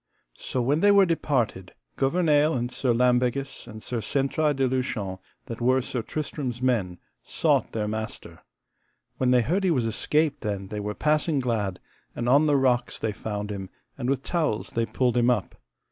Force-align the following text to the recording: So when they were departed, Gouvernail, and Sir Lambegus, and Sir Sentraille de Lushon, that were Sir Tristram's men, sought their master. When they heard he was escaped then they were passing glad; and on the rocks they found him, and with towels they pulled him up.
So 0.39 0.63
when 0.63 0.79
they 0.79 0.89
were 0.89 1.05
departed, 1.05 1.73
Gouvernail, 1.95 2.55
and 2.55 2.71
Sir 2.71 2.91
Lambegus, 2.91 3.67
and 3.67 3.83
Sir 3.83 4.01
Sentraille 4.01 4.55
de 4.55 4.67
Lushon, 4.67 5.19
that 5.45 5.61
were 5.61 5.79
Sir 5.83 6.01
Tristram's 6.01 6.59
men, 6.59 6.97
sought 7.21 7.71
their 7.71 7.87
master. 7.87 8.41
When 9.17 9.29
they 9.29 9.41
heard 9.43 9.63
he 9.63 9.69
was 9.69 9.85
escaped 9.85 10.41
then 10.41 10.69
they 10.69 10.79
were 10.79 10.95
passing 10.95 11.37
glad; 11.37 11.79
and 12.15 12.27
on 12.27 12.47
the 12.47 12.55
rocks 12.57 12.97
they 12.97 13.11
found 13.11 13.51
him, 13.51 13.69
and 13.95 14.09
with 14.09 14.23
towels 14.23 14.71
they 14.71 14.87
pulled 14.87 15.15
him 15.15 15.29
up. 15.29 15.53